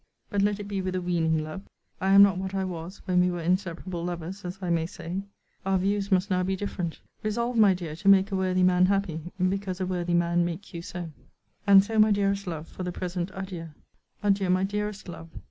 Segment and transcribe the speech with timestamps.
[0.31, 1.61] But let it be with a weaning love.
[2.01, 5.21] I am not what I was, when we were inseparable lovers, as I may say.
[5.63, 9.21] Our views must now be different Resolve, my dear, to make a worthy man happy,
[9.47, 11.11] because a worthy man make you so.
[11.67, 13.69] And so, my dearest love, for the present adieu!
[14.23, 15.29] adieu, my dearest love!